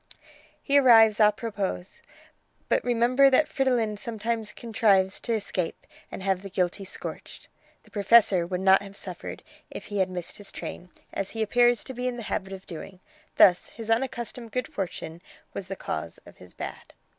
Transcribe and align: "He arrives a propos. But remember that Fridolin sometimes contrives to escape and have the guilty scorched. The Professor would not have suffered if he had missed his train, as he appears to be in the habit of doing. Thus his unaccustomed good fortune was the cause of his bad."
"He 0.59 0.79
arrives 0.79 1.19
a 1.19 1.31
propos. 1.31 2.01
But 2.69 2.83
remember 2.83 3.29
that 3.29 3.47
Fridolin 3.47 3.97
sometimes 3.97 4.51
contrives 4.51 5.19
to 5.19 5.33
escape 5.35 5.85
and 6.11 6.23
have 6.23 6.41
the 6.41 6.49
guilty 6.49 6.85
scorched. 6.85 7.49
The 7.83 7.91
Professor 7.91 8.47
would 8.47 8.61
not 8.61 8.81
have 8.81 8.97
suffered 8.97 9.43
if 9.69 9.85
he 9.93 9.99
had 9.99 10.09
missed 10.09 10.37
his 10.37 10.51
train, 10.51 10.89
as 11.13 11.29
he 11.37 11.43
appears 11.43 11.83
to 11.83 11.93
be 11.93 12.07
in 12.07 12.17
the 12.17 12.23
habit 12.33 12.51
of 12.53 12.65
doing. 12.65 12.99
Thus 13.37 13.69
his 13.69 13.91
unaccustomed 13.91 14.51
good 14.51 14.67
fortune 14.67 15.21
was 15.53 15.67
the 15.67 15.75
cause 15.75 16.17
of 16.25 16.37
his 16.37 16.55
bad." 16.55 16.95